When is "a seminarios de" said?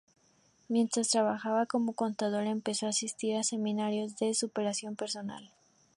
3.37-4.33